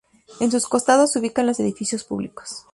[0.39, 2.65] En sus costados se ubican los edificios públicos.